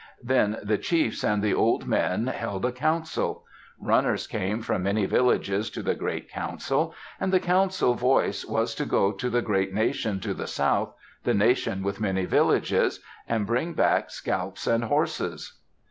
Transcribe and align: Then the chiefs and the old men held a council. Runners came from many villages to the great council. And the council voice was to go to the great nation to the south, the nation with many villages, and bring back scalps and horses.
Then 0.23 0.57
the 0.63 0.79
chiefs 0.79 1.23
and 1.23 1.43
the 1.43 1.53
old 1.53 1.85
men 1.87 2.25
held 2.25 2.65
a 2.65 2.71
council. 2.71 3.45
Runners 3.79 4.25
came 4.25 4.63
from 4.63 4.81
many 4.81 5.05
villages 5.05 5.69
to 5.69 5.83
the 5.83 5.93
great 5.93 6.27
council. 6.27 6.95
And 7.19 7.31
the 7.31 7.39
council 7.39 7.93
voice 7.93 8.43
was 8.43 8.73
to 8.73 8.85
go 8.87 9.11
to 9.11 9.29
the 9.29 9.43
great 9.43 9.75
nation 9.75 10.19
to 10.21 10.33
the 10.33 10.47
south, 10.47 10.91
the 11.23 11.35
nation 11.35 11.83
with 11.83 12.01
many 12.01 12.25
villages, 12.25 12.99
and 13.27 13.45
bring 13.45 13.73
back 13.73 14.09
scalps 14.09 14.65
and 14.65 14.85
horses. 14.85 15.59